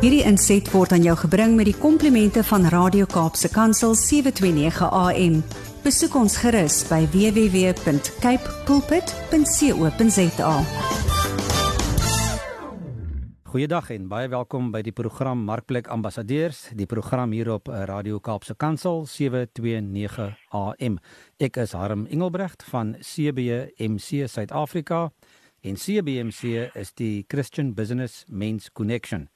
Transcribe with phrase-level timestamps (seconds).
[0.00, 5.34] Hierdie inset word aan jou gebring met die komplimente van Radio Kaapse Kansel 729 AM.
[5.84, 10.54] Besoek ons gerus by www.cape pulpit.co.za.
[13.52, 18.22] Goeiedag en baie welkom by die program Markplek Ambassadeurs, die program hier op eh, Radio
[18.24, 20.96] Kaapse Kansel 729 AM.
[21.36, 25.10] Ek is Harm Engelbrecht van CBMC Suid-Afrika
[25.60, 29.28] en CBMC is die Christian Business Men's Connection.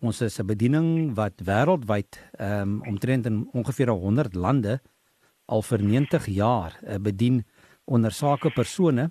[0.00, 4.80] Ons is 'n bediening wat wêreldwyd ehm um, omtrent in ongeveer 100 lande
[5.46, 7.44] al vir 90 jaar uh, bedien
[7.84, 9.10] onder sake persone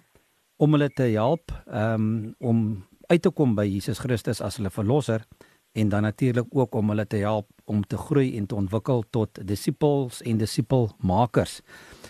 [0.57, 4.70] om hulle te help ehm um, om uit te kom by Jesus Christus as hulle
[4.70, 5.26] verlosser
[5.73, 9.48] en dan natuurlik ook om hulle te help om te groei en te ontwikkel tot
[9.48, 11.62] disippels en disipelmakers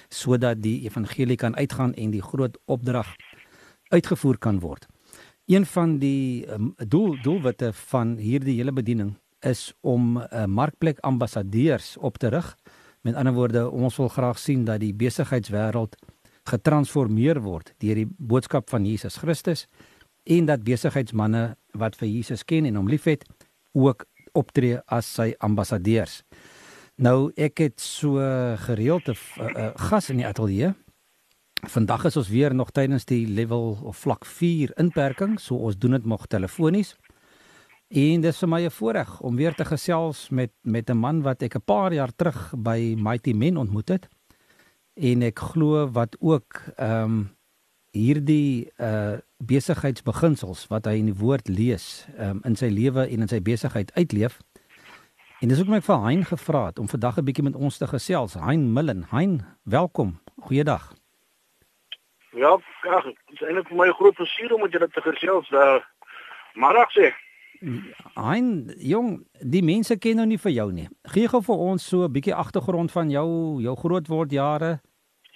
[0.09, 3.15] sodat die evangelie kan uitgaan en die groot opdrag
[3.89, 4.87] uitgevoer kan word.
[5.45, 9.11] Een van die um, doel doelwitte van hierdie hele bediening
[9.45, 12.57] is om 'n uh, markplek ambassadeurs op te rig.
[13.01, 15.95] Met ander woorde, ons wil graag sien dat die besigheidswêreld
[16.43, 19.67] getransformeer word deur die boodskap van Jesus Christus
[20.23, 23.25] en dat besigheidsmense wat vir Jesus ken en hom liefhet
[23.71, 26.23] ook optree as sy ambassadeurs.
[26.95, 28.17] Nou ek het so
[28.57, 30.73] gereeld 'n uh, uh, gas in die ateljee
[31.63, 35.91] Vandag is ons weer nog tydens die level of vlak 4 inperking, so ons doen
[35.91, 36.95] dit nog telefonies.
[37.87, 41.41] En dis vir my 'n voorreg om weer te gesels met met 'n man wat
[41.41, 44.07] ek 'n paar jaar terug by Mighty Men ontmoet het.
[44.93, 47.29] En ek glo wat ook ehm um,
[47.91, 53.21] hierdie uh besigheidsbeginsels wat hy in die woord lees, ehm um, in sy lewe en
[53.21, 54.39] in sy besigheid uitleef.
[55.41, 57.87] En dis ook my vir Hein gevra het om vandag 'n bietjie met ons te
[57.87, 58.33] gesels.
[58.33, 60.19] Hein Millen, Hein, welkom.
[60.41, 61.04] Goeiedag.
[62.35, 65.49] Ja, ag, dit is eintlik vir my 'n groot plesier om met julle te gesels.
[65.51, 65.79] Uh
[66.55, 67.13] Maandag sê.
[68.15, 70.87] Hein, jong, die mense ken nou nie vir jou nie.
[71.03, 74.81] Gee gou vir ons so 'n bietjie agtergrond van jou, jou grootword jare.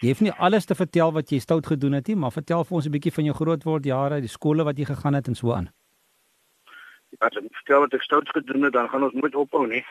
[0.02, 2.76] Jy het nie alles te vertel wat jy stout gedoen het nie, maar vertel vir
[2.76, 5.54] ons 'n bietjie van jou grootword jare, die skole wat jy gegaan het en so
[5.54, 5.70] aan.
[7.20, 9.86] As ek vertel wat ek stout gedoen het, dan gaan ons nooit ophou nie.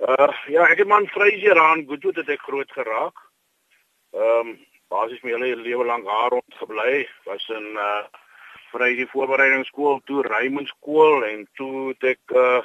[0.00, 3.16] Uh ja, ek het man Freysier aan Goodwood het ek groot geraak.
[4.12, 4.58] Ehm um,
[4.88, 8.04] basies my hele lewe lank daar rond gebly was in uh
[8.72, 12.62] vry die voorbereidingsskool toe Raymond skool en toe het ek uh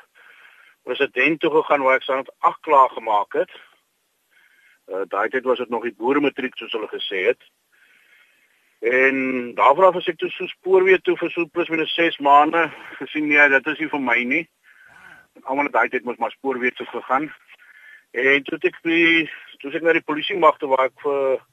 [0.83, 3.51] president toe gegaan waar ek staan 8 klaar gemaak het.
[4.89, 7.41] Uh daai tyd was dit nog die boere matriek soos hulle gesê het.
[8.81, 12.65] En daarvoor af as ek toe so spoorweë toe vir so plus minus 6 maande
[12.97, 14.43] gesien nee, dit is nie vir my nie.
[15.43, 17.29] Almal het daai tyd mos maar spoorweë toe gegaan.
[18.11, 19.29] En toe ek by
[19.61, 21.45] toe ek na die polisie magte waar ek vir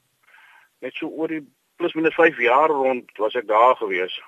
[0.79, 1.43] net so oor die
[1.79, 4.21] plus minus 5 jaar rond was ek daar gewees.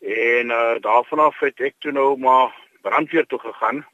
[0.00, 3.86] En uh daarvan af het ek toe nou maar brandweer toe gegaan.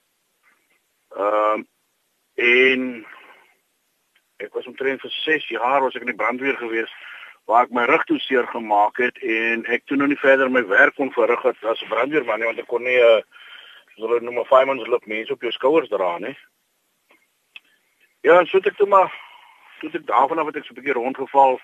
[1.17, 1.69] Ehm uh,
[2.41, 3.07] en
[4.37, 6.93] ek was omtrent vir 6 jaar was ek in die brandweer gewees
[7.51, 10.63] waar ek my rug toe seer gemaak het en ek toe nou nie verder my
[10.71, 13.23] werk kon verrig het as brandweerman nie want ek kon nie 'n uh,
[13.97, 16.37] so 'n nommer 5 months loop mense op jou skouers dra nie.
[18.23, 19.13] Ja, so het ek toe maar
[19.81, 21.61] toe ek daarvan af het ek so 'n bietjie rondgeval,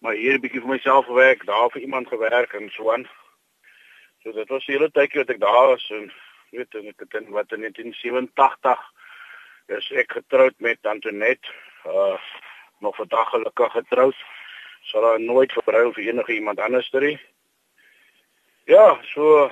[0.00, 3.08] maar hier 'n bietjie vir myself gewerk, daar vir iemand gewerk en so aan.
[4.22, 6.12] So dit was die hele tydjie wat ek daar was en
[6.50, 8.78] weet en ek het in wat in 1987
[9.66, 11.48] is ek getroud met Antoinette.
[11.86, 12.18] Uh
[12.80, 14.16] nog vandag gelukkig getroud.
[14.80, 17.18] Sal haar nooit verbruil vir enige iemand anders nie.
[18.64, 19.50] Ja, so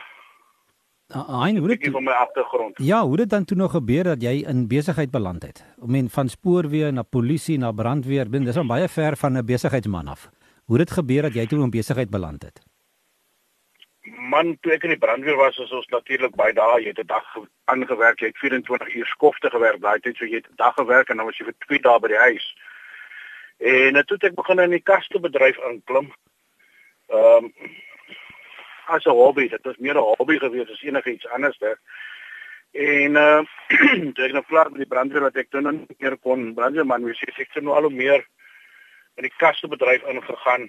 [1.07, 2.79] Hein, hoe dit van my agtergrond.
[2.83, 5.65] Ja, hoe dit dan toe nog gebeur dat jy in besigheid beland het?
[5.79, 9.47] Om men van spoorweë na polisie na brandweer, bin, dis al baie ver van 'n
[9.47, 10.31] besigheidsman af.
[10.65, 12.61] Hoe dit gebeur dat jy toe in besigheid beland het?
[14.19, 17.07] Man, toe ek in die brandweer was, was ons natuurlik baie dae, jy het 'n
[17.07, 20.75] dag aangewerk, jy het 24 uur skofte gewerk, daai tyd so jy het 'n dag
[20.75, 22.57] gewerk en dan was jy vir 2 dae by die huis.
[23.59, 26.13] En toe het ek begin in die kastebedryf inklim.
[27.09, 27.53] Ehm um,
[28.87, 29.49] as 'n hobby.
[29.49, 31.79] Dit was meer 'n hobby gewees as enigiets anders daar.
[32.73, 33.43] En uh
[34.27, 37.23] ek nou klaar met die brandweer wat ek toe nou nie meer kon brandweerman wees,
[37.23, 38.27] ek het nou al meer
[39.17, 40.69] in die kastebedryf ingegaan.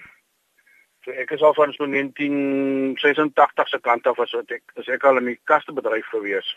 [1.04, 5.04] So ek is al van so 1986 se kant af as wat ek as ek
[5.04, 6.48] al in die kastebedryf gewees.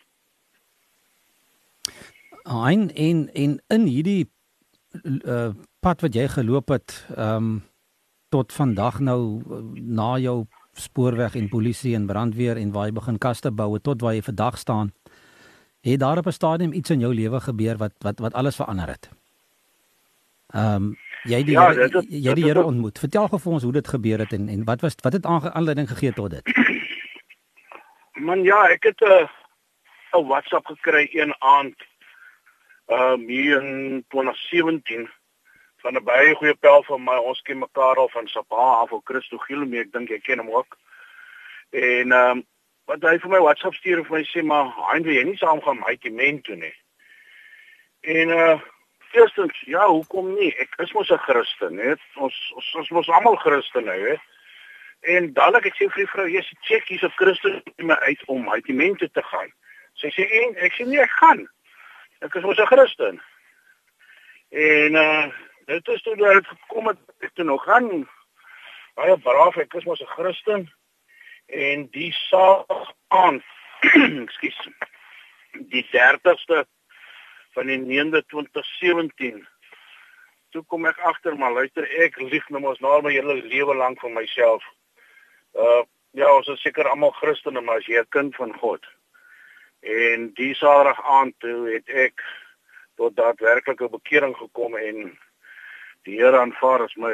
[2.45, 4.29] Ein en en in hierdie
[5.25, 7.53] uh pad wat jy geloop het, ehm um,
[8.31, 9.41] tot vandag nou
[9.75, 14.13] na jou spoorweg en polisie en brandweer en waar jy begin kaste bou tot waar
[14.13, 14.93] jy vandag staan.
[15.81, 18.87] Het daar op 'n stadium iets in jou lewe gebeur wat wat wat alles verander
[18.87, 19.09] het?
[20.53, 22.99] Ehm um, jy die ja, dit, jy die Here ontmoet.
[22.99, 25.89] Vertel gou vir ons hoe dit gebeur het en en wat was wat het aanleiding
[25.89, 26.43] gegee tot dit?
[28.13, 29.27] Man ja, ek het 'n uh,
[30.19, 31.75] 'n WhatsApp gekry een aand
[32.87, 35.09] uh in 2017
[35.81, 37.15] van 'n baie goeie pel van my.
[37.15, 40.51] Ons ken mekaar al van Sabah af of Christo Gilome, ek dink ek ken hom
[40.51, 40.77] ook.
[41.69, 42.45] En ehm um,
[42.85, 45.37] wat hy vir my WhatsApp stuur en vir my sê maar, "Hein, wil jy nie
[45.37, 46.75] saam gaan my tement toe nie?"
[48.01, 48.59] En uh
[49.11, 50.55] eerstens, ja, hoekom nie?
[50.57, 51.95] Ek is mos 'n Christen, hè.
[52.15, 54.15] Ons ons ons mos almal Christen nou, hè.
[55.01, 58.25] En dadelik ek sê vir die vrou, "Jy sê check hier's 'n Christen my uit
[58.25, 59.51] om my tement te gaan."
[59.93, 61.47] Sy sê, "En ek sê nee, ek gaan."
[62.21, 63.21] Ek is mos 'n Christen.
[64.49, 65.31] En uh
[65.71, 68.07] dit is toe dat gekom het ek toe nog gaan.
[68.99, 70.67] Baie braaf ek is mos 'n Christen
[71.47, 73.41] en die saak aan
[74.25, 74.59] ekskuus
[75.71, 76.65] die 30ste
[77.55, 79.47] van die 9de 2017
[80.51, 83.99] toe kom ek agter maar luister ek lieg nou mos na my hele lewe lank
[83.99, 84.63] van myself.
[85.53, 88.83] Uh ja ons is seker almal Christene maar as jy 'n kind van God
[89.81, 92.23] en die saterdag aand toe het ek
[92.99, 95.17] tot daadwerklike bekering gekom en
[96.05, 97.13] die Here aanvaar as my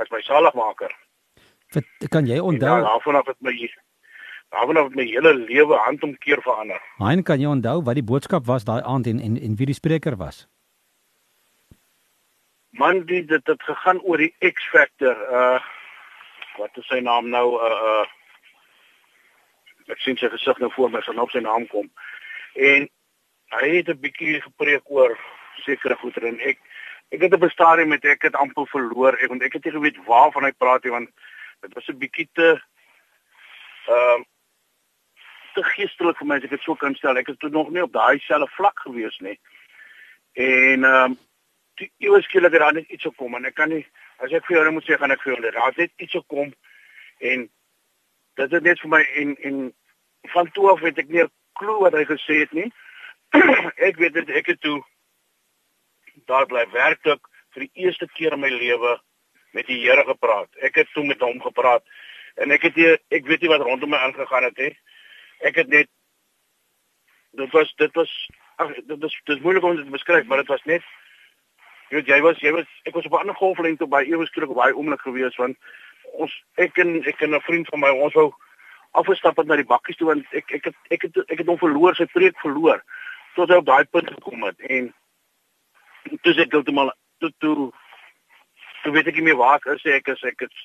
[0.00, 0.92] as my saligmaker.
[2.10, 2.76] Kan jy onthou?
[2.78, 3.54] Ja, daarvan af het my
[4.50, 6.80] daarvan af het my hele lewe handomkeer verander.
[6.98, 9.78] Hein, kan jy onthou wat die boodskap was daai aand en en en wie die
[9.78, 10.46] spreker was?
[12.70, 15.16] Man, die, dit het gegaan oor die X-factor.
[15.30, 15.58] Uh
[16.58, 17.56] wat is sy naam nou?
[17.58, 18.06] Uh uh
[19.90, 21.90] ek sien sy gesig nou voor my, sy nou op sy naam kom.
[22.54, 22.86] En
[23.58, 25.18] hy het 'n bietjie gepreek oor
[25.64, 26.58] sekere goeie en ek
[27.10, 29.14] ek het op 'n stadium met ek het amper verloor.
[29.18, 31.10] Ek want ek het nie geweet waarvan hy praat nie want
[31.60, 32.62] dit was 'n bietjie te
[33.86, 34.24] ehm uh,
[35.54, 37.16] te geestelik vir my as ek dit so kan stel.
[37.16, 39.38] Ek het tot nog nie op daai selfe vlak gewees nie.
[40.32, 41.18] En ehm um,
[41.74, 43.86] die ewe skielik het daar net iets gekom en ek kan nie
[44.18, 46.52] as ek vir jou moet sê gaan ek vir jou daar het net iets gekom
[47.18, 47.50] en
[48.40, 49.74] dit het net vir my en en
[50.34, 52.70] van toe af weet ek nie 'n klou wat hy gesê het nie.
[53.88, 54.82] Ek weet dit ek het toe
[56.30, 57.22] daar bly werklik
[57.54, 58.98] vir die eerste keer in my lewe
[59.56, 60.50] met die Here gepraat.
[60.62, 61.84] Ek het toe met hom gepraat
[62.40, 64.70] en ek het nie, ek weet nie wat rondom my aangegaan het nie.
[65.46, 65.90] Ek het net
[67.38, 68.12] dit was dit was
[68.62, 70.86] ag dit is dit is moeilik om dit te beskryf, maar dit was net
[71.90, 74.74] jy weet jy was jy was ek was op 'n ander golflengte by ewesklik baie
[74.74, 75.56] oomblik gewees want
[76.12, 78.32] ons ek en ek en 'n vriend van my ons wou
[78.92, 81.58] afgestap het na die bakkies toe want ek ek het ek het ek het hom
[81.58, 82.82] verloor, sy preek verloor
[83.34, 84.94] tot hy op daai punt gekom het en
[86.22, 87.70] toe sê ek heeltemal toe toe
[88.82, 90.62] toe weet ek nie meer waar ek is ek is ek is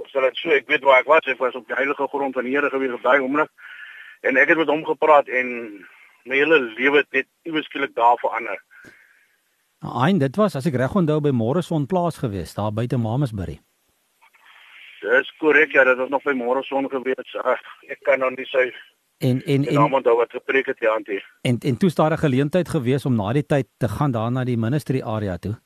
[0.00, 2.34] of sal dit so ek weet waar ek was ek was op die heilige grond
[2.34, 3.50] van die Here gewees op daai oomblik
[4.24, 5.50] en ek het met hom gepraat en
[6.24, 8.56] my hele lewe het net ieweskielik daar verander.
[9.84, 13.58] Hein, dit was as ek reg onthou by Morrison plaas gewees daar buite Mamasbury.
[15.04, 17.34] Dis korrek ja, dit was nog by Morrison gewees.
[17.44, 17.60] Ag,
[17.92, 18.70] ek kan nou nie sy
[19.18, 21.24] En en en en dan wat gepreek het ja antie.
[21.40, 24.44] En en toe staar 'n geleentheid gewees om na die tyd te gaan daar na
[24.44, 25.60] die ministry area toe.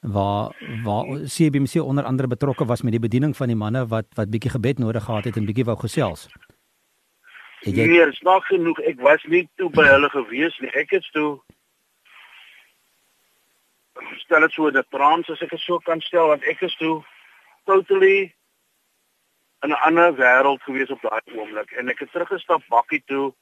[0.00, 4.30] Waar waar CBC onder andere betrokke was met die bediening van die manne wat wat
[4.30, 6.28] bietjie gebed nodig gehad het en bietjie wou gesels.
[7.60, 10.70] Het jy Nee, snaaks genoeg, ek was nie toe by hulle gewees nie.
[10.70, 11.40] Ek het toe
[14.16, 17.04] stel dit so dat trans as ek dit so kan stel want ek is toe
[17.64, 18.34] totally
[19.62, 21.70] in 'n ander wêreld gewees op daai oomblik.
[21.70, 23.34] En ek het teruggestap bakkie toe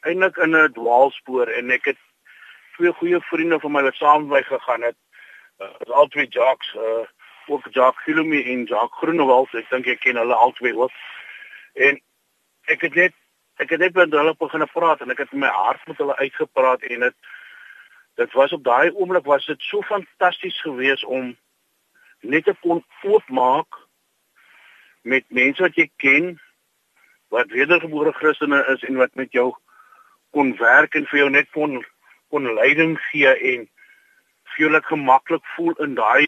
[0.00, 1.98] eintlik in 'n dwaalspoor en ek het
[2.76, 4.96] twee goeie vriende van my wat saam met my gegaan het.
[5.58, 7.04] Uh, is al twee jocks uh,
[7.46, 10.92] ook Jock Hilmi en Jock Groenewald ek dink ek ken hulle al twee ook.
[11.74, 12.00] En
[12.64, 13.14] ek het net
[13.56, 16.82] ek het net met hulle begin praat en ek het my hart met hulle uitgepraat
[16.82, 17.14] en dit
[18.14, 21.36] dit was op daai oomblik was dit so fantasties geweest om
[22.20, 23.79] net te kon oopmaak
[25.02, 26.38] met mense wat jy ken
[27.30, 29.52] wat wedergebore Christene is en wat met jou
[30.34, 31.80] kon werk en vir jou net kon
[32.30, 33.66] kon leiding gee en
[34.52, 36.26] vir jou net gemaklik voel in daai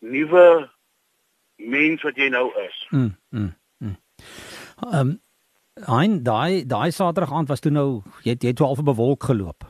[0.00, 0.70] nuwe
[1.56, 2.78] mens wat jy nou is.
[2.90, 3.12] Mm.
[3.30, 3.96] mm, mm.
[4.92, 5.18] Ehm
[5.80, 9.24] Hein daai daai Saterdag aand was toe nou jy jy het toe al op bewolk
[9.24, 9.64] geloop.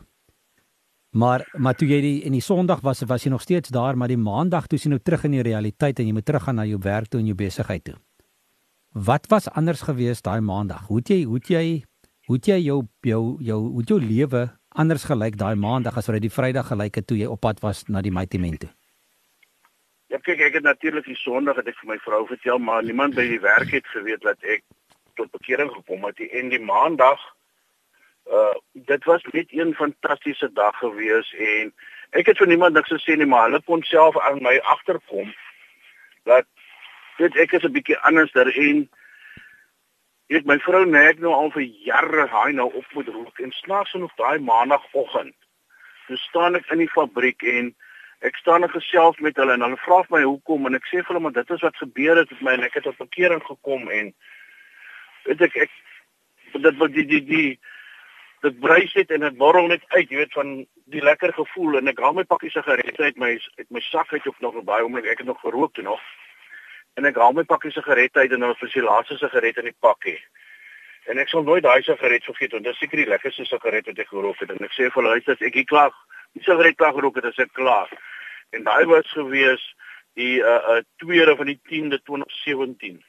[1.14, 4.08] Maar maar toe jy die in die Sondag was was jy nog steeds daar maar
[4.08, 6.80] die Maandag toe sien nou terug in die realiteit en jy moet teruggaan na jou
[6.82, 7.94] werk toe en jou besigheid toe.
[8.92, 10.87] Wat was anders geweest daai maandag?
[10.87, 11.84] Hoe het jy hoe het jy
[12.28, 16.06] hoe het jy jou jou jou hoe het jou lewe anders gelyk daai maandag as
[16.06, 18.70] wat dit die Vrydag gelyk het toe jy op pad was na die Maitement toe?
[20.12, 23.16] Ja kyk ek het natuurlik die Sondag het ek vir my vrou vertel maar niemand
[23.16, 24.61] by die werk het geweet dat ek
[25.16, 27.20] tot bekering gekom het en die Maandag
[28.28, 31.72] uh dit was net een fantastiese dag gewees en
[32.12, 35.32] ek het vir niemand niks gesê nie maar hulle kon self aan my agterkom
[36.28, 36.44] dat
[37.19, 38.88] weet ek is 'n bietjie anders daar en
[40.33, 43.50] Jy weet my vrou nek nou al vir jare hy nou op met rook en
[43.52, 45.35] snaaks genoeg daai maandagooggend.
[46.07, 47.75] So staan ek in die fabriek en
[48.25, 51.11] ek staan net geself met hulle en hulle vra my hoekom en ek sê vir
[51.11, 53.90] hulle maar dit is wat gebeur het met my en ek het op verkeering gekom
[53.99, 54.09] en
[55.26, 55.76] weet ek ek
[56.64, 57.50] dit wat die die die
[58.47, 60.54] dit bruis net en dit borrel net uit jy weet van
[60.97, 64.33] die lekker gevoel en ek haal my pakkie sigarette uit my uit my sak uit
[64.33, 66.00] of nog baie omdat ek het nog gerook toe nog
[67.00, 69.78] en ek haal my pakkie sigarette uit en dan vir die laaste sigaret in die
[69.80, 70.18] pakkie.
[71.11, 74.02] En ek sal nooit daai sigaret vergeet want dit is seker die lekkerste sigaret wat
[74.04, 74.50] ek gerook het.
[74.54, 75.94] En ek sê vir hulle as ek hier klaar
[76.37, 77.90] die sigaret klaar gerook het as ek klaar.
[78.52, 79.64] En daai was gewees
[80.20, 83.00] die uh, uh tweede van die 10de 2017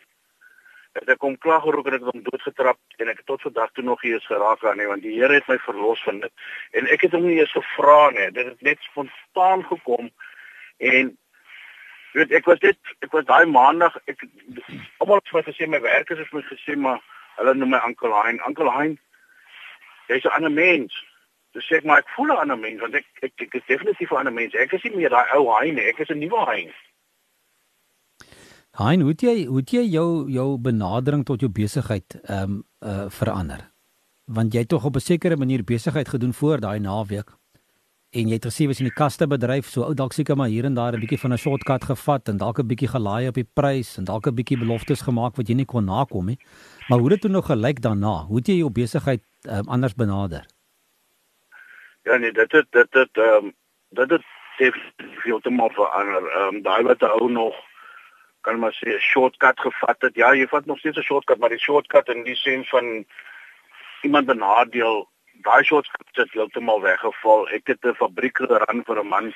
[0.94, 3.72] het ek kom klaar geroek en ek het hom doodgetrap en ek het tot vandag
[3.74, 6.34] toe nog hier is geraak aan nie want die Here het my verlos van dit.
[6.78, 8.30] En ek het hom nie eens gevra nie.
[8.36, 10.12] Dit het net spontaan gekom
[10.78, 11.14] en
[12.14, 14.26] weet ek was dit ek was daai maandag ek
[15.00, 17.02] almal het vir my gesê my werkers het my gesê maar
[17.38, 19.00] hulle noem my Uncle Hein Uncle Hein
[20.08, 20.94] jy's 'n ander mens
[21.54, 24.12] Dus sê ek maar ek voel 'n ander mens want ek ek, ek is definitief
[24.12, 24.54] 'n ander mens.
[24.54, 25.86] Ek is nie meer daai ou hein nie.
[25.86, 26.74] Ek is 'n nuwe hein.
[28.74, 32.64] Hein, hoe het jy hoe het jy jou jou benadering tot jou besigheid ehm um,
[32.82, 33.70] uh verander?
[34.26, 37.30] Want jy het tog op 'n sekere manier besigheid gedoen voor daai naweek
[38.14, 40.66] en jy het gesê was in die kaste bedryf so ou dalk seker maar hier
[40.66, 43.50] en daar 'n bietjie van 'n shortcut gevat en dalk 'n bietjie gelaai op die
[43.60, 46.38] prys en dalk 'n bietjie beloftes gemaak wat jy nie kon nakom nie.
[46.90, 48.26] Maar hoe het dit nog gelyk daarna?
[48.28, 50.46] Hoe het jy jou besigheid um, anders benader?
[52.04, 53.54] Ja nee, dit het dit het ehm um,
[53.90, 54.24] dit het
[54.58, 56.24] definitief heeltemal verander.
[56.32, 57.56] Ehm um, daai wat ou nog
[58.42, 60.16] kan maar sê 'n shortcut gevat het.
[60.16, 63.06] Ja, jy vat nog steeds 'n shortcut, maar die shortcut in die sin van
[64.02, 65.10] iemand benadeel,
[65.44, 67.50] daai shortcut het heeltemal weggeval.
[67.50, 69.34] Ek het 'n fabriek geran vir 'n man.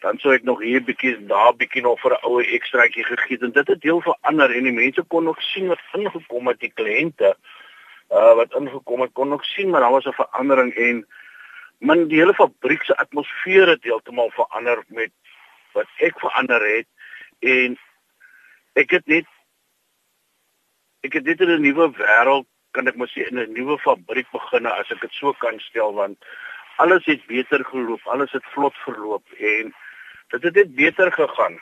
[0.00, 3.54] Dan sou ek nog hier bietjie daar bietjie nog vir 'n oue ekstraatjie gegee het
[3.54, 7.36] dit het deel verander en die mense kon nog sien wat ingekom het, die kliënte
[8.10, 11.06] uh wat ingekom het kon nog sien maar daar was 'n verandering en
[11.78, 15.10] man die hele fabriek se atmosfeer het heeltemal verander met
[15.72, 16.86] wat ek verander het
[17.38, 17.78] en
[18.72, 19.26] ek het net
[21.00, 24.30] ek het dit in 'n nuwe wêreld kan ek maar sê in 'n nuwe fabriek
[24.32, 26.18] begin as ek dit so kan stel want
[26.78, 29.72] alles het beter geloop alles het vlot verloop en
[30.30, 31.58] dit het net beter gegaan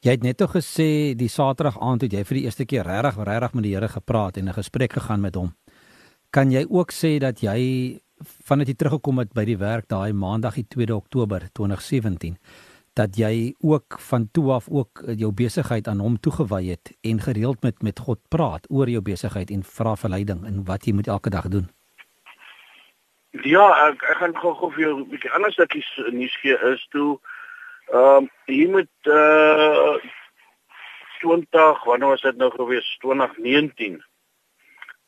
[0.00, 3.18] Jy het net tog gesê die Saterdag aand het jy vir die eerste keer regtig
[3.28, 5.52] regtig met die Here gepraat en 'n gesprek gegaan met hom.
[6.30, 8.00] Kan jy ook sê dat jy
[8.48, 12.36] vandat jy teruggekom het by die werk daai maandag die 2 Oktober 2017
[13.00, 17.62] dat jy ook van toe af ook jou besigheid aan hom toegewy het en gereeld
[17.62, 21.30] met met God praat oor jou besigheid en vra verleiding en wat jy moet elke
[21.30, 21.68] dag doen.
[23.46, 26.86] Ja, ek, ek gaan gou gou vir jou 'n bietjie anders stukkies nuus gee is
[26.90, 27.18] toe
[27.92, 29.96] ehm um, jy moet uh
[31.20, 34.00] 20 wanneer was dit nou gewees 2019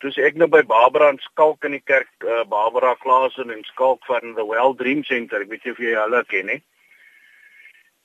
[0.02, 4.02] Toe ek nou by Barbara en Skalk in die kerk, uh, Barbara Klasen en Skalk
[4.11, 6.62] van the Well Dream Center, ek weet nie of jy hulle ken nie.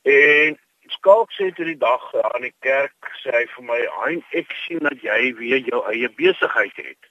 [0.08, 4.54] En Skalk sê toe die dag aan die kerk, sê hy vir my, "Hein, ek
[4.66, 7.04] sien dat jy weer jou eie besigheid het."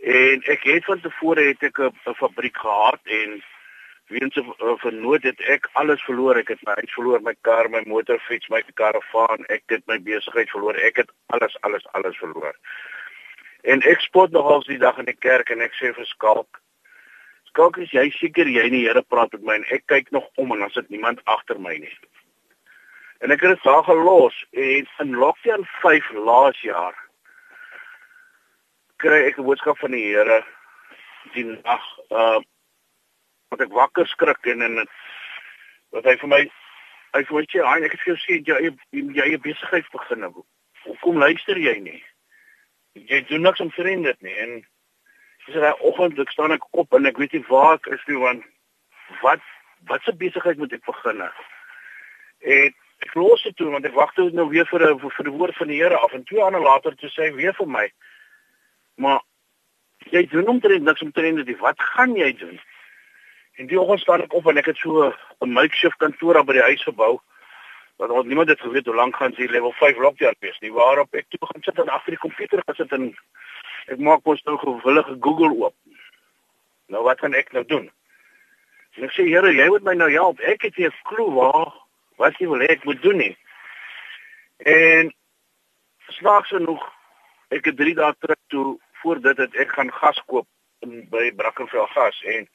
[0.00, 3.42] En ek het van tevore het ek 'n fabriek gehad en
[4.08, 6.36] weens 'n vernoot het ek alles verloor.
[6.36, 10.50] Ek het my huis verloor, my kar, my motorfiets, my karavaan, ek het my besigheid
[10.50, 10.74] verloor.
[10.74, 12.54] Ek het alles alles alles verloor.
[13.62, 16.60] En ek spot nogals die dag in die kerk en ek sê vir Skalk,
[17.50, 20.26] Skalk, is jy seker jy en die Here praat met my en ek kyk nog
[20.40, 21.92] om en as dit niemand agter my nie.
[23.20, 26.96] En ek het dit daar gelos en in lockdown 5 laas jaar
[29.02, 30.44] kry ek 'n boodskap van die Here
[31.34, 32.40] die nag uh
[33.50, 34.86] wat ek wakker skrik en en
[35.90, 36.40] wat hy vir my
[37.18, 40.30] hy sê hy ek het vir jou sê jy jy jy besigheid begin.
[40.86, 42.02] Hoekom luister jy nie?
[42.94, 44.54] jy doen niks om vriend dit nie en
[45.50, 48.20] dis daai oggend ek staan ek op en ek weet nie waar ek is nie
[48.22, 48.44] want
[49.22, 49.42] wat
[49.90, 54.28] wat se besigheid moet ek begin en ek los dit toe want ek wag toe
[54.36, 56.12] nou weer vir 'n vir die woord van die Here af.
[56.12, 57.86] En twee ander later toe sê weer vir my
[58.96, 59.20] maar
[60.12, 62.60] jy doen omtrent niks omtrent dit wat gaan jy doen?
[63.56, 66.68] En die oggend staan ek op en ek het so 'n makeshift kantoor by die
[66.68, 67.20] huis gebou
[67.96, 70.72] want ons niemand het geweet hoe lank gaan sy level 5 lockdown wees nie.
[70.72, 73.14] Waarop ek toe gaan sit en agter die komputer gesit en
[73.86, 75.74] ek maak mos nou gewillige Google oop.
[76.86, 77.90] Nou wat kan ek nou doen?
[78.96, 80.40] En ek sê Here jy moet my nou help.
[80.40, 81.72] Ek het nie 'n klou waar
[82.18, 83.36] wat jy wil hê ek moet doen nie.
[84.58, 85.14] En
[86.08, 86.82] snaaks genoeg
[87.48, 90.46] ek het 3 dae terug toe voor dit het ek gaan gas koop
[90.80, 92.22] in by Brackenfell gas.
[92.24, 92.48] En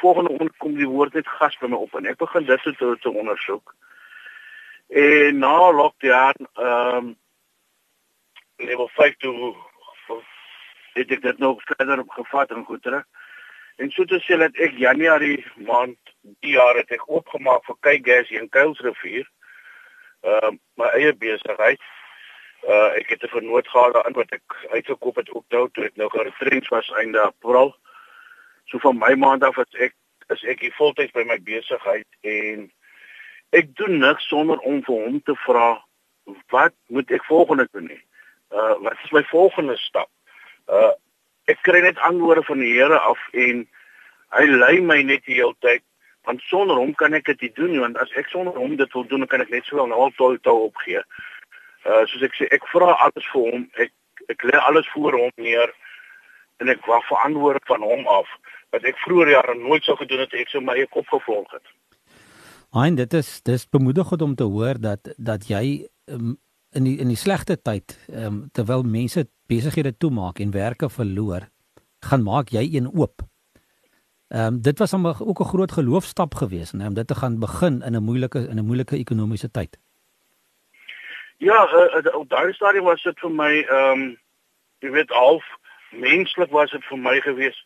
[0.00, 2.96] volgende oggend kom die woord net gas by my op en ek begin dit te,
[3.00, 3.74] te ondersoek.
[4.88, 7.16] En na lockdown ehm um,
[8.60, 9.56] level 5 toe
[10.94, 13.04] het ek dit nog verder opgevat en goed terug.
[13.80, 15.96] En so te sê dat ek Januarie maand
[16.44, 19.28] die jaar het ek opgemaak vir kyk gas hier in Kuilsrivier.
[20.20, 21.80] Ehm uh, my eie besigheid.
[22.68, 25.96] Uh ek het 'n vernoot gehad daarin wat ek uitgekoop het ook nou toe ek
[25.96, 27.72] nou geretrens was einde April.
[28.64, 29.94] So van my maand af het ek
[30.28, 32.70] is ek hier voltyds by my besigheid en
[33.50, 35.84] ek doen niks sonder om vir hom te vra
[36.52, 38.04] wat moet ek volgende doen nie.
[38.52, 40.10] Uh wat is my volgende stap?
[40.68, 40.92] Uh
[41.50, 43.64] ek kry net antwoorde van die Here af en
[44.36, 45.82] hy lei my net die hele tyd
[46.28, 48.92] want sonder hom kan ek dit nie doen nie want as ek sonder hom dit
[48.94, 51.02] wil doen dan kan ek net sowel nou al toe toe opgee.
[51.88, 53.66] Uh soos ek sê ek vra alles vir hom.
[53.82, 53.92] Ek
[54.30, 55.72] ek lê alles voor hom neer
[56.60, 58.30] en ek wag vir antwoorde van hom af
[58.70, 61.66] wat ek vroeër jare nooit sou gedoen het ek sou my kop gevolg het.
[62.76, 66.36] Hein dit is dis bemoedigend om te hoor dat dat jy um,
[66.72, 71.48] in die in die slegte tyd um, terwyl mense besighede toemaak en werke verloor,
[72.06, 73.26] gaan maak jy een oop.
[74.30, 77.38] Ehm um, dit was hom ook 'n groot geloofstap geweest, né, om dit te gaan
[77.38, 79.78] begin in 'n moeilike in 'n moeilike ekonomiese tyd.
[81.36, 84.18] Ja, uh, op daardie stadium was dit vir my ehm um,
[84.78, 85.44] jy weet half
[85.90, 87.64] menslik was dit vir my geweest.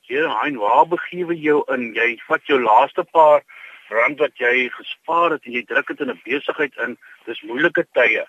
[0.00, 1.94] Here, hein, waar begewe jou in?
[1.94, 3.42] Jy vat jou laaste paar
[3.88, 6.98] rand wat jy gespaar het en jy druk dit in 'n besigheid in.
[7.24, 8.26] Dis moeilike tye.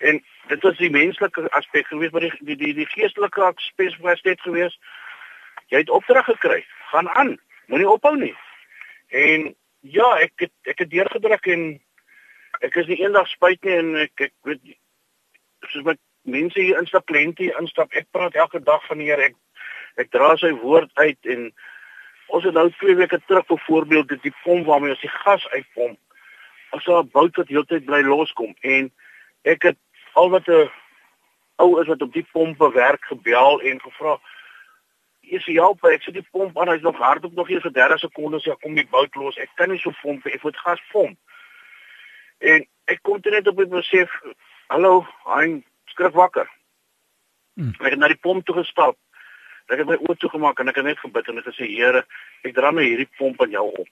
[0.00, 4.22] En dit was die menslike aspek geweest, maar die die die, die geestelike aspek was
[4.22, 4.78] net geweest.
[5.70, 8.34] Jy het opdrag gekry, gaan aan, moenie ophou nie.
[9.08, 11.66] En ja, ek het ek het deurgedruk en
[12.60, 14.72] ek is nie eendag spyt nie en ek ek weet
[15.68, 19.30] soos met mense hier instap kliënte hier instap, ek praat elke dag van die Here.
[19.30, 19.36] Ek
[20.00, 21.50] ek dra sy woord uit en
[22.30, 25.98] ons het nou twee weke terug byvoorbeeld dit die pomp waarmee ons die gas uitpomp.
[26.70, 28.90] Ons het 'n bout wat heeltyd bly loskom en
[29.44, 29.78] ek het
[30.12, 30.70] al wat 'n
[31.56, 34.18] ou is wat op die pompe werk gebel en gevra
[35.30, 35.84] is jy help?
[35.84, 38.74] Ek sit die pomp aan hy's nog hardop nog eers vir 30 sekondes ja kom
[38.74, 39.38] die bout los.
[39.38, 41.18] Ek kan nie so pomp ek moet gas pomp.
[42.38, 44.10] En ek kom net op die besef
[44.72, 46.48] hallo hy skrik wakker.
[47.58, 47.74] Hmm.
[47.80, 48.96] ek het na die pomp toe gestap.
[49.70, 52.04] Ek het my oë toegemaak en ek het net gebid en ek gesê Here
[52.46, 53.88] ek dra nou hierdie pomp aan jou op.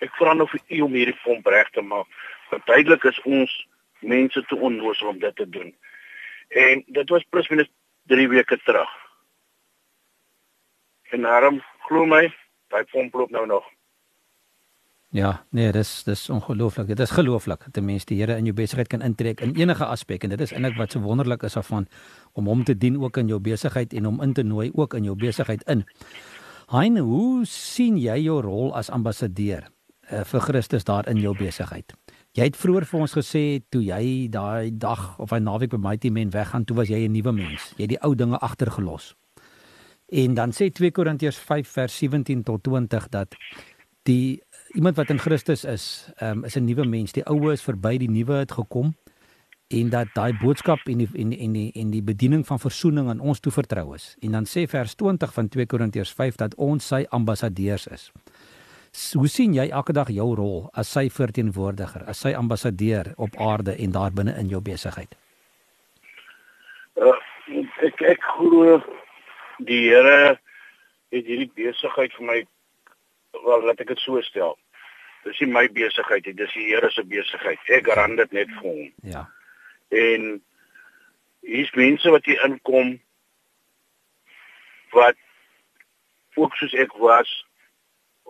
[0.00, 2.08] Ek vra nou vir u om hierdie pomp reg te maak.
[2.50, 3.52] Want duidelik is ons
[4.00, 5.74] mense te onnoos om dit te doen.
[6.48, 7.70] En dit was plus minus
[8.06, 8.88] 3 weke terug.
[11.10, 12.34] En daarom glo my,
[12.68, 13.66] daai pomp loop nou nog.
[15.10, 16.86] Ja, nee, dis dis ongelooflik.
[16.86, 19.84] Dit is gelooflik dat 'n mens die Here in jou besigheid kan intrek in enige
[19.84, 21.86] aspek en dit is eintlik wat so wonderlik is af van
[22.32, 25.04] om hom te dien ook in jou besigheid en om in te nooi ook in
[25.04, 25.84] jou besigheid in.
[26.66, 29.66] Hein, hoe sien jy jou rol as ambassadeur
[30.12, 31.94] uh, vir Christus daar in jou besigheid?
[32.38, 33.40] Jy het vroeër vir ons gesê
[33.74, 37.12] toe jy daai dag of 'n naweek by Mighty Men weggaan, toe was jy 'n
[37.12, 37.72] nuwe mens.
[37.76, 39.16] Jy het die ou dinge agtergelos.
[40.06, 43.34] En dan sê 2 Korintiërs 5 vers 17 tot 20 dat
[44.02, 44.42] die
[44.74, 47.12] iemand wat in Christus is, um, is 'n nuwe mens.
[47.12, 48.94] Die ou is verby, die nuwe het gekom
[49.68, 53.20] en dat daai boodskap en die en en die en die bediening van verzoening aan
[53.20, 54.16] ons toe vertrou is.
[54.20, 58.12] En dan sê vers 20 van 2 Korintiërs 5 dat ons sy ambassadeurs is.
[58.90, 63.76] Hoe sien jy elke dag jou rol as sy verteenwoordiger, as sy ambassadeur op aarde
[63.78, 65.14] en daar binne in jou besigheid?
[66.98, 67.14] Uh,
[67.86, 68.80] ek ek glo
[69.62, 70.40] die Here
[71.14, 72.38] het hierdie besigheid vir my
[73.46, 74.56] wel laat ek dit so stel.
[75.22, 77.62] Dis nie my besigheid nie, dis die Here se besigheid.
[77.70, 78.90] Ek garant dit net vir hom.
[79.06, 79.26] Ja.
[79.94, 80.40] En
[81.46, 82.96] hier's mense wat hier inkom
[84.90, 85.18] wat
[86.34, 87.30] ook soos ek was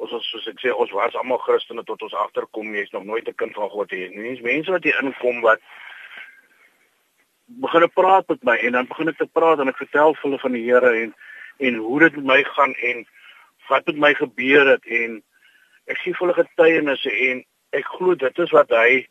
[0.00, 3.28] ons ons soos ek sê ons was almal Christene tot ons agterkom jy's nog nooit
[3.28, 4.08] 'n kind van God hier.
[4.10, 5.60] Dis mense wat hier inkom wat
[7.46, 10.52] begin praat met my en dan begin ek te praat en ek vertel hulle van
[10.52, 11.14] die Here en
[11.58, 13.06] en hoe dit met my gaan en
[13.68, 15.22] wat met my gebeur het en
[15.86, 17.44] ek gee hulle getuienisse en
[17.76, 19.06] ek glo dit is wat hy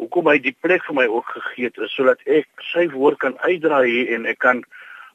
[0.00, 3.38] hoekom hy die plek vir my ook gegee het is sodat ek sy woord kan
[3.44, 4.62] uitdra hier en ek kan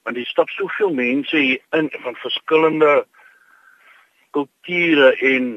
[0.05, 3.05] want hier stap soveel mense hier in van verskillende
[4.35, 5.49] kulture en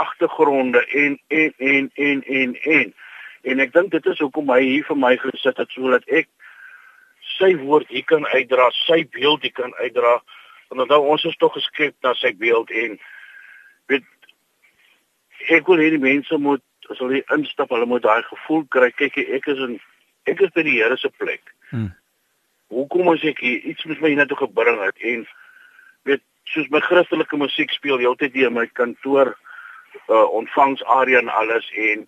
[0.00, 2.94] agtergronde en en en en en en
[3.42, 6.30] en ek dink dit is hoekom hy hier vir my gesit het sodat ek
[7.38, 10.20] sy woord hier kan uitdra, sy beeld hier kan uitdra
[10.72, 12.96] want dan ons is tog geskep na sy beeld en
[13.92, 14.06] weet
[15.52, 19.20] ek wil hê die mense moet as hulle instap, hulle moet daai gevoel kry kyk
[19.22, 19.76] ek is in
[20.30, 21.50] ek is by die Here se plek.
[21.72, 21.90] Hmm.
[22.72, 25.24] Hoekom as ek hier, iets met my hiernatoe gebring het en
[26.50, 29.34] soos my Christelike musiek speel heeltyd hier in my kantoor
[30.08, 32.06] uh ontvangsaria en alles en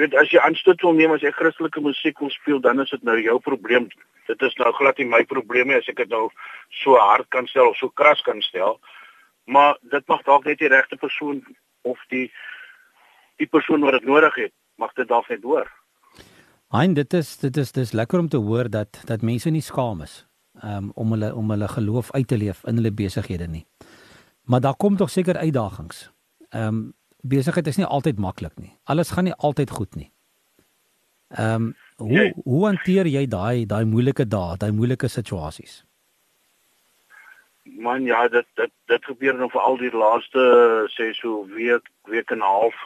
[0.00, 3.02] weet as jy aanstoot wil neem as jy Christelike musiek wil speel, dan is dit
[3.02, 3.88] nou jou probleem.
[4.26, 6.28] Dit is nou glad nie my probleem nie as ek dit nou
[6.82, 8.78] so hard kan stel of so kras kan stel.
[9.46, 11.42] Maar dit mag dalk net die regte persoon
[11.82, 12.28] of die
[13.36, 15.68] die persoon wat dit nodig het, mag dit dalk net hoor.
[16.72, 20.02] Hein, dit is dit is dis lekker om te hoor dat dat mense nie skaam
[20.02, 20.24] is
[20.62, 23.66] um, om hulle om hulle geloof uit te leef in hulle besighede nie.
[24.46, 26.10] Maar daar kom tog seker uitdagings.
[26.50, 26.94] Ehm um,
[27.26, 28.78] besigheid is nie altyd maklik nie.
[28.84, 30.10] Alles gaan nie altyd goed nie.
[31.28, 35.84] Ehm um, hoe jy, hoe hanteer jy daai daai moeilike dae, daai moeilike situasies?
[37.62, 40.44] Man ja, dit dit dit gebeur nou vir al die laaste
[40.94, 42.76] sê so week week en 'n half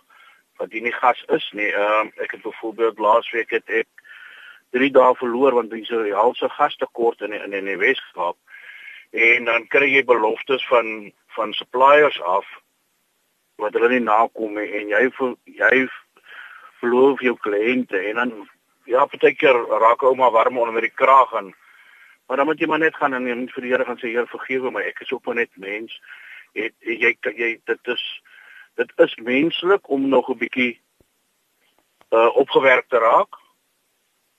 [0.56, 1.68] wat hier nie gas is nie.
[1.72, 3.88] Ehm um, ek het byvoorbeeld laasweek het ek
[4.70, 8.36] 3 dae verloor want dis 'n halse gastekort in in in die Weskaap.
[9.10, 12.46] En dan kry jy beloftes van van suppliers af
[13.56, 15.10] wat hulle nie nakom nie en jy
[15.44, 15.88] jy
[16.80, 18.48] verloor jou kliënte en dan
[18.84, 21.54] ja, partykeer raak ou maar warm onder met die kraag en
[22.26, 24.12] maar dan moet jy maar net gaan en jy moet vir die Here gaan sê
[24.12, 25.96] Heer vergewe my, ek is ook maar net mens.
[26.54, 28.04] Het, jy jy dit is
[28.78, 30.80] dit is menslik om nog 'n bietjie
[32.14, 33.34] uh opgewerk te raak.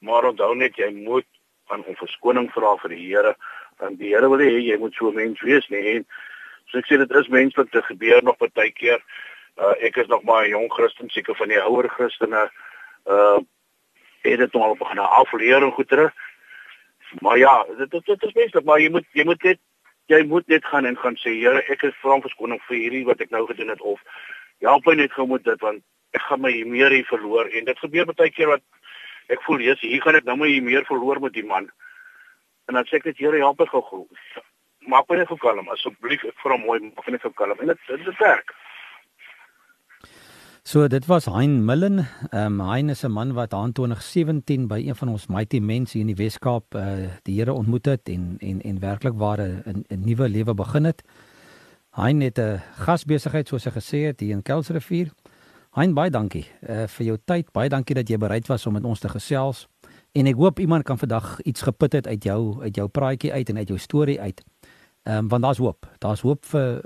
[0.02, 1.28] Maar onthou net jy moet
[1.70, 3.36] van om verskoning vra vir die Here
[3.82, 6.06] want die Here wil hê jy moet so 'n mens wees nie en
[6.72, 9.02] So ek sê dit is menslik te gebeur nog baie keer.
[9.60, 12.50] Uh ek is nog maar 'n jong Christen, seker van die ouer Christene.
[13.06, 13.40] Uh
[14.22, 16.12] het dit nog al begin afleer en goeie.
[17.20, 19.60] Maar ja, dit dit, dit is menslik, maar jy moet jy moet net
[20.06, 23.22] jy moet net gaan en gaan sê Here, ek is vra verskoning vir hierdie wat
[23.22, 24.00] ek nou gedoen het of
[24.60, 25.84] help my net gou met dit want
[26.14, 28.64] ek gaan my meer hier verloor en dit gebeur baie keer wat
[29.32, 31.70] ek voel jy's hier gaan ek nou my meer verloor met die man.
[32.68, 34.08] En dan sê ek net Here, help my gou
[34.88, 37.74] maak my net gou kalm asseblief ek vra mooi maak my net gou kalm en
[37.74, 38.54] dit dit werk
[40.64, 42.06] So dit was Hein Millen.
[42.30, 46.00] Ehm um, Hein is 'n man wat aan 2017 by een van ons Mighty Mense
[46.00, 50.04] in die Weskaap uh die Here ontmoet het en en en werklik waar 'n 'n
[50.06, 51.02] nuwe lewe begin het.
[51.92, 55.10] Hein het 'n gasbesigheid soos hy gesê het hier in Kelsrivier.
[55.72, 57.48] Hein baie dankie uh vir jou tyd.
[57.56, 59.68] Baie dankie dat jy bereid was om met ons te gesels.
[60.12, 63.50] En ek hoop iemand kan vandag iets geput het uit jou uit jou praatjie uit
[63.50, 64.42] en uit jou storie uit.
[65.04, 65.88] Ehm um, want daar's hoop.
[66.04, 66.82] Daar's hoop vir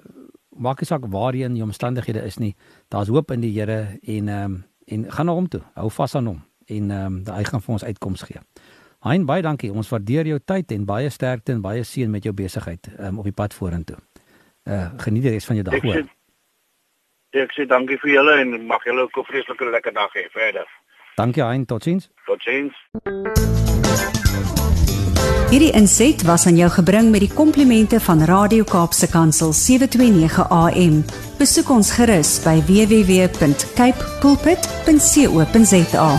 [0.49, 2.53] maak nie saak waarheen die omstandighede is nie.
[2.93, 5.61] Daar's hoop in die Here en ehm um, en gaan na hom toe.
[5.73, 8.43] Hou vas aan hom en ehm um, hy gaan vir ons uitkoms gee.
[8.99, 9.71] Hein baie dankie.
[9.73, 13.17] Ons waardeer jou tyd en baie sterkte en baie seën met jou besigheid ehm um,
[13.19, 13.97] op die pad vorentoe.
[14.63, 16.05] Uh geniet die res van jou dag hoor.
[17.35, 20.67] Ek sê dankie vir julle en mag julle ook 'n vreeslike lekker dag hê verder.
[21.17, 22.09] Dankie Hein, totsiens.
[22.25, 22.73] Totsiens.
[25.49, 31.03] Hierdie inset was aan jou gebring met die komplimente van Radio Kaapse Kansel 729 AM.
[31.37, 36.09] Besoek ons gerus by www.cape pulpit.co.za.